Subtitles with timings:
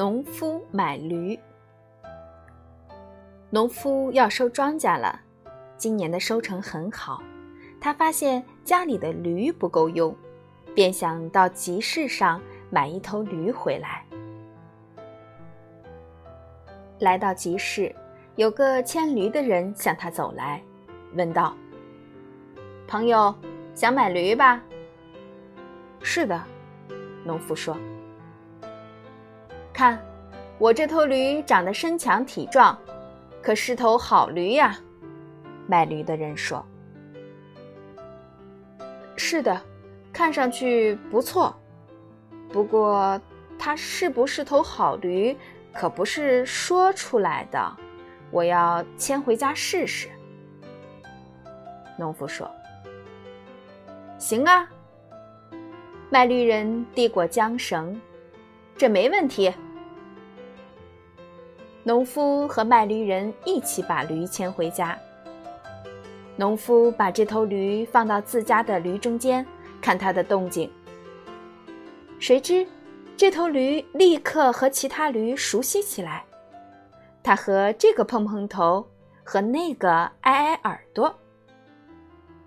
[0.00, 1.38] 农夫买驴。
[3.50, 5.20] 农夫要收庄稼了，
[5.76, 7.22] 今年的收成很好。
[7.78, 10.16] 他发现家里的驴不够用，
[10.74, 12.40] 便想到集市上
[12.70, 14.02] 买一头驴回来。
[17.00, 17.94] 来到集市，
[18.36, 20.62] 有个牵驴的人向他走来，
[21.12, 21.54] 问道
[22.88, 23.34] ：“朋友，
[23.74, 24.62] 想买驴吧
[26.00, 26.42] ？”“是的。”
[27.22, 27.76] 农夫说。
[29.80, 29.98] “看，
[30.58, 32.78] 我这头驴长得身强体壮，
[33.40, 34.78] 可是头好驴呀。”
[35.66, 36.62] 卖驴的人说。
[39.16, 39.58] “是的，
[40.12, 41.56] 看上去不错，
[42.52, 43.18] 不过
[43.58, 45.34] 它是不是头好驴？”
[45.72, 47.76] 可不是说出来的，
[48.30, 50.10] 我要牵回家试试。
[51.96, 52.50] 农夫说
[54.20, 54.68] ：“行啊。”
[56.10, 57.98] 卖驴人递过缰绳，
[58.76, 59.50] 这没问题。
[61.90, 64.96] 农夫和卖驴人一起把驴牵回家。
[66.36, 69.44] 农夫把这头驴放到自家的驴中间，
[69.80, 70.70] 看它的动静。
[72.20, 72.64] 谁知。
[73.16, 76.24] 这头驴立刻和其他驴熟悉起来，
[77.24, 78.86] 它和这个碰碰头，
[79.24, 81.12] 和那个挨挨耳朵，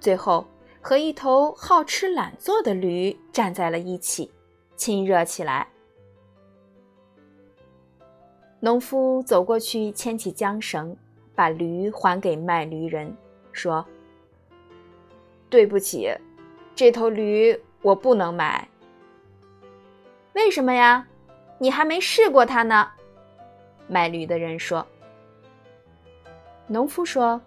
[0.00, 0.44] 最后
[0.80, 4.30] 和一头好吃懒做的驴站在了一起，
[4.74, 5.68] 亲热起来。
[8.60, 10.96] 农夫走过去牵起缰绳，
[11.34, 13.16] 把驴还给卖驴人，
[13.52, 13.86] 说
[15.48, 16.10] ：“对不起，
[16.74, 18.66] 这头驴我不能买。”
[20.34, 21.06] 为什么呀？
[21.58, 22.88] 你还没试过它呢。
[23.86, 24.86] 卖驴的人说。
[26.66, 27.40] 农夫说：“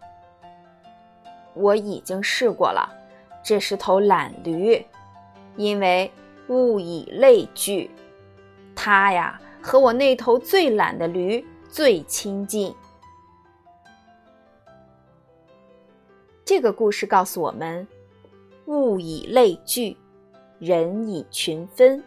[1.54, 2.90] 我已经试过了，
[3.44, 4.84] 这是头懒驴，
[5.58, 6.10] 因为
[6.48, 7.92] 物以类聚，
[8.76, 12.74] 它呀和我那头最懒的驴最亲近。”
[16.44, 17.88] 这个故事告诉我们：
[18.66, 19.96] 物以类聚，
[20.60, 22.04] 人以群分。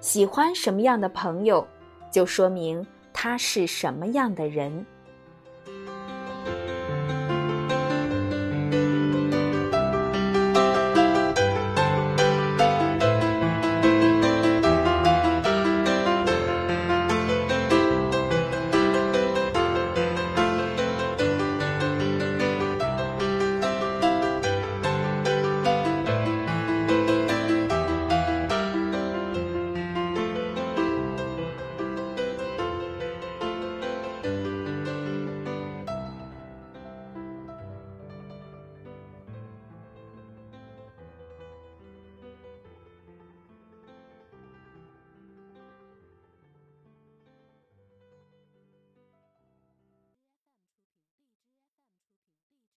[0.00, 1.66] 喜欢什么样的朋友，
[2.10, 4.86] 就说明他是什么样的人。